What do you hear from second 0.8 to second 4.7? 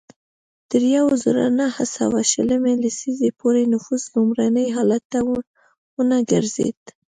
یوه زرو نهه سوه شلمې لسیزې پورې نفوس لومړني